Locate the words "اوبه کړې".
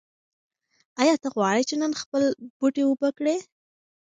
2.85-3.37